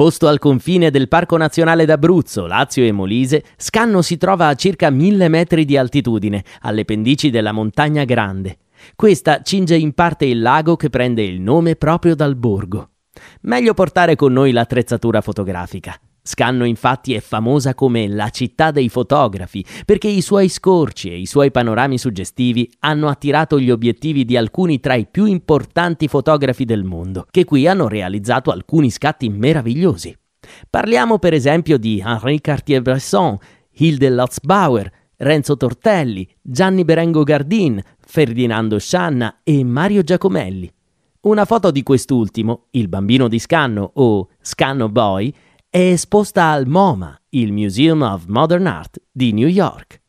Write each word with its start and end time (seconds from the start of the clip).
Posto 0.00 0.28
al 0.28 0.38
confine 0.38 0.90
del 0.90 1.08
Parco 1.08 1.36
Nazionale 1.36 1.84
d'Abruzzo, 1.84 2.46
Lazio 2.46 2.82
e 2.86 2.90
Molise, 2.90 3.44
Scanno 3.58 4.00
si 4.00 4.16
trova 4.16 4.48
a 4.48 4.54
circa 4.54 4.88
mille 4.88 5.28
metri 5.28 5.66
di 5.66 5.76
altitudine, 5.76 6.42
alle 6.62 6.86
pendici 6.86 7.28
della 7.28 7.52
Montagna 7.52 8.04
Grande. 8.04 8.60
Questa 8.96 9.42
cinge 9.42 9.76
in 9.76 9.92
parte 9.92 10.24
il 10.24 10.40
lago 10.40 10.74
che 10.76 10.88
prende 10.88 11.22
il 11.22 11.42
nome 11.42 11.76
proprio 11.76 12.14
dal 12.14 12.34
borgo. 12.34 12.92
Meglio 13.42 13.74
portare 13.74 14.16
con 14.16 14.32
noi 14.32 14.52
l'attrezzatura 14.52 15.20
fotografica. 15.20 15.94
Scanno 16.22 16.64
infatti 16.64 17.14
è 17.14 17.20
famosa 17.20 17.74
come 17.74 18.06
la 18.06 18.28
città 18.28 18.70
dei 18.70 18.88
fotografi 18.88 19.64
perché 19.84 20.08
i 20.08 20.20
suoi 20.20 20.48
scorci 20.48 21.10
e 21.10 21.18
i 21.18 21.26
suoi 21.26 21.50
panorami 21.50 21.96
suggestivi 21.98 22.70
hanno 22.80 23.08
attirato 23.08 23.58
gli 23.58 23.70
obiettivi 23.70 24.24
di 24.24 24.36
alcuni 24.36 24.80
tra 24.80 24.94
i 24.94 25.06
più 25.10 25.24
importanti 25.24 26.08
fotografi 26.08 26.64
del 26.64 26.84
mondo, 26.84 27.26
che 27.30 27.44
qui 27.44 27.66
hanno 27.66 27.88
realizzato 27.88 28.50
alcuni 28.50 28.90
scatti 28.90 29.28
meravigliosi. 29.28 30.16
Parliamo 30.68 31.18
per 31.18 31.32
esempio 31.32 31.78
di 31.78 32.02
Henri 32.04 32.40
Cartier-Bresson, 32.40 33.38
Hilde 33.72 34.10
Lotzbauer, 34.10 34.90
Renzo 35.16 35.56
Tortelli, 35.56 36.26
Gianni 36.40 36.84
Berengo 36.84 37.22
Gardin, 37.22 37.82
Ferdinando 37.98 38.78
Scianna 38.78 39.40
e 39.42 39.62
Mario 39.64 40.02
Giacomelli. 40.02 40.70
Una 41.22 41.44
foto 41.44 41.70
di 41.70 41.82
quest'ultimo, 41.82 42.68
il 42.70 42.88
bambino 42.88 43.28
di 43.28 43.38
Scanno 43.38 43.90
o 43.94 44.28
Scanno 44.40 44.88
Boy, 44.88 45.32
è 45.72 45.78
esposta 45.78 46.50
al 46.50 46.66
MoMA, 46.66 47.16
il 47.28 47.52
Museum 47.52 48.02
of 48.02 48.24
Modern 48.26 48.66
Art 48.66 49.00
di 49.08 49.32
New 49.32 49.46
York. 49.46 50.00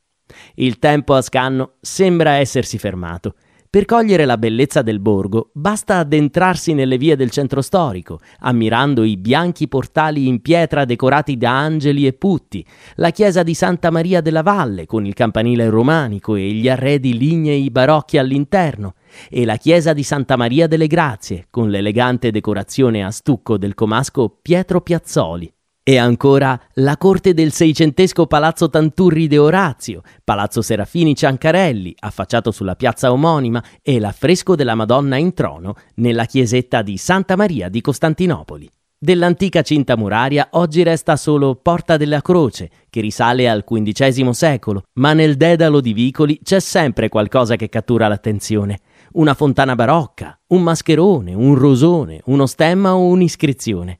Il 0.55 0.79
tempo 0.79 1.13
a 1.13 1.21
Scanno 1.21 1.73
sembra 1.79 2.31
essersi 2.31 2.79
fermato. 2.79 3.35
Per 3.69 3.85
cogliere 3.85 4.25
la 4.25 4.39
bellezza 4.39 4.81
del 4.81 4.99
borgo 4.99 5.51
basta 5.53 5.97
addentrarsi 5.99 6.73
nelle 6.73 6.97
vie 6.97 7.15
del 7.15 7.29
centro 7.29 7.61
storico, 7.61 8.21
ammirando 8.39 9.03
i 9.03 9.17
bianchi 9.17 9.67
portali 9.67 10.27
in 10.27 10.41
pietra 10.41 10.83
decorati 10.83 11.37
da 11.37 11.55
angeli 11.59 12.07
e 12.07 12.13
putti, 12.13 12.65
la 12.95 13.11
chiesa 13.11 13.43
di 13.43 13.53
Santa 13.53 13.91
Maria 13.91 14.19
della 14.19 14.41
Valle 14.41 14.87
con 14.87 15.05
il 15.05 15.13
campanile 15.13 15.69
romanico 15.69 16.33
e 16.33 16.53
gli 16.53 16.69
arredi 16.69 17.15
lignei 17.15 17.69
barocchi 17.69 18.17
all'interno, 18.17 18.95
e 19.29 19.45
la 19.45 19.57
chiesa 19.57 19.93
di 19.93 20.03
Santa 20.03 20.35
Maria 20.35 20.67
delle 20.67 20.87
Grazie, 20.87 21.47
con 21.49 21.69
l'elegante 21.69 22.31
decorazione 22.31 23.03
a 23.03 23.11
stucco 23.11 23.57
del 23.57 23.73
comasco 23.73 24.37
Pietro 24.41 24.81
Piazzoli. 24.81 25.51
E 25.83 25.97
ancora 25.97 26.59
la 26.75 26.95
corte 26.95 27.33
del 27.33 27.51
seicentesco 27.51 28.27
Palazzo 28.27 28.69
Tanturri 28.69 29.25
de 29.27 29.39
Orazio, 29.39 30.03
Palazzo 30.23 30.61
Serafini 30.61 31.15
Ciancarelli, 31.15 31.95
affacciato 31.97 32.51
sulla 32.51 32.75
piazza 32.75 33.11
omonima, 33.11 33.63
e 33.81 33.99
l'affresco 33.99 34.55
della 34.55 34.75
Madonna 34.75 35.17
in 35.17 35.33
trono 35.33 35.73
nella 35.95 36.25
chiesetta 36.25 36.83
di 36.83 36.97
Santa 36.97 37.35
Maria 37.35 37.67
di 37.67 37.81
Costantinopoli. 37.81 38.69
Dell'antica 39.03 39.63
cinta 39.63 39.97
muraria 39.97 40.49
oggi 40.51 40.83
resta 40.83 41.15
solo 41.15 41.55
Porta 41.55 41.97
della 41.97 42.21
Croce, 42.21 42.69
che 42.87 43.01
risale 43.01 43.49
al 43.49 43.63
XV 43.63 44.29
secolo, 44.29 44.83
ma 44.99 45.13
nel 45.13 45.35
dedalo 45.37 45.81
di 45.81 45.93
vicoli 45.93 46.39
c'è 46.43 46.59
sempre 46.59 47.09
qualcosa 47.09 47.55
che 47.55 47.69
cattura 47.69 48.07
l'attenzione 48.07 48.81
una 49.13 49.33
fontana 49.33 49.75
barocca, 49.75 50.39
un 50.47 50.61
mascherone, 50.61 51.33
un 51.33 51.55
rosone, 51.55 52.21
uno 52.25 52.45
stemma 52.45 52.95
o 52.95 53.07
un'iscrizione. 53.07 53.99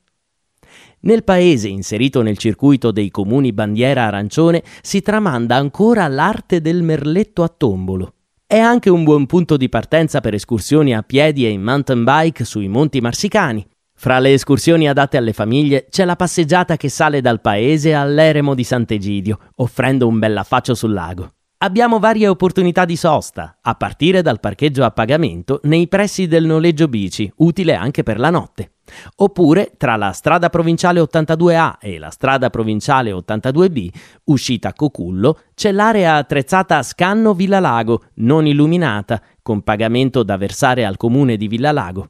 Nel 1.02 1.24
paese 1.24 1.68
inserito 1.68 2.22
nel 2.22 2.38
circuito 2.38 2.92
dei 2.92 3.10
comuni 3.10 3.54
bandiera 3.54 4.06
arancione 4.06 4.64
si 4.82 5.02
tramanda 5.02 5.56
ancora 5.56 6.08
l'arte 6.08 6.62
del 6.62 6.84
merletto 6.84 7.44
a 7.44 7.48
tombolo. 7.50 8.14
È 8.46 8.58
anche 8.58 8.90
un 8.90 9.04
buon 9.04 9.26
punto 9.26 9.58
di 9.58 9.70
partenza 9.70 10.22
per 10.22 10.34
escursioni 10.34 10.94
a 10.94 11.02
piedi 11.02 11.46
e 11.46 11.50
in 11.50 11.64
mountain 11.64 12.04
bike 12.04 12.44
sui 12.44 12.68
monti 12.68 13.02
marsicani. 13.02 13.66
Fra 13.96 14.20
le 14.20 14.34
escursioni 14.34 14.88
adatte 14.88 15.18
alle 15.18 15.34
famiglie 15.34 15.88
c'è 15.90 16.06
la 16.06 16.16
passeggiata 16.16 16.78
che 16.78 16.90
sale 16.90 17.22
dal 17.22 17.42
paese 17.42 17.94
all'eremo 17.94 18.54
di 18.54 18.64
Sant'Egidio, 18.64 19.40
offrendo 19.56 20.08
un 20.08 20.20
bell'affaccio 20.20 20.76
sul 20.76 20.94
lago. 20.94 21.32
Abbiamo 21.64 22.00
varie 22.00 22.28
opportunità 22.28 22.86
di 22.86 22.96
sosta, 22.96 23.60
a 23.62 23.76
partire 23.76 24.24
dal 24.24 24.40
parcheggio 24.40 24.84
a 24.84 24.90
pagamento 24.90 25.60
nei 25.66 25.88
pressi 25.88 26.26
del 26.26 26.44
noleggio 26.44 26.88
bici, 26.88 27.32
utile 27.38 27.76
anche 27.76 28.02
per 28.02 28.18
la 28.18 28.32
notte. 28.32 28.78
Oppure 29.18 29.74
tra 29.78 29.96
la 29.96 30.12
strada 30.12 30.50
provinciale 30.50 31.00
82A 31.02 31.76
e 31.80 32.00
la 32.00 32.10
strada 32.10 32.50
provinciale 32.50 33.12
82B, 33.12 33.90
uscita 34.24 34.74
Cocullo, 34.74 35.38
c'è 35.54 35.72
l'area 35.72 36.16
attrezzata 36.16 36.82
Scanno 36.82 37.36
Villa 37.36 37.60
Lago, 37.60 38.06
non 38.16 38.48
illuminata, 38.48 39.22
con 39.44 39.62
pagamento 39.62 40.24
da 40.24 40.38
versare 40.38 40.84
al 40.84 40.98
comune 40.98 41.38
di 41.38 41.48
Villa 41.48 41.72
Lago. 41.72 42.10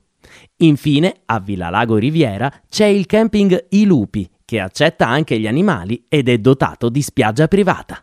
Infine, 0.60 1.24
a 1.26 1.42
Villa 1.42 1.70
Lago 1.70 1.98
Riviera 1.98 2.50
c'è 2.70 2.86
il 2.86 3.06
camping 3.06 3.66
I 3.72 3.84
Lupi, 3.84 4.30
che 4.46 4.62
accetta 4.62 5.10
anche 5.10 5.38
gli 5.38 5.48
animali 5.48 6.06
ed 6.08 6.30
è 6.30 6.38
dotato 6.38 6.88
di 6.88 7.02
spiaggia 7.02 7.50
privata. 7.50 8.02